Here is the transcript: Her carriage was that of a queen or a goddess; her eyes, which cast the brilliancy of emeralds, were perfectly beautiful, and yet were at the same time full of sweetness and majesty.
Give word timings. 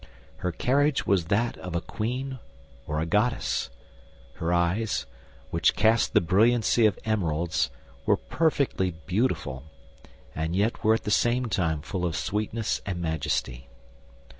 Her 0.37 0.51
carriage 0.51 1.05
was 1.05 1.25
that 1.25 1.59
of 1.59 1.75
a 1.75 1.79
queen 1.81 2.39
or 2.87 2.99
a 2.99 3.05
goddess; 3.05 3.69
her 4.37 4.51
eyes, 4.51 5.05
which 5.51 5.75
cast 5.75 6.13
the 6.13 6.21
brilliancy 6.21 6.87
of 6.87 6.97
emeralds, 7.05 7.69
were 8.07 8.17
perfectly 8.17 8.95
beautiful, 9.05 9.61
and 10.33 10.55
yet 10.55 10.83
were 10.83 10.95
at 10.95 11.03
the 11.03 11.11
same 11.11 11.45
time 11.49 11.83
full 11.83 12.03
of 12.03 12.15
sweetness 12.15 12.81
and 12.83 12.99
majesty. 12.99 13.67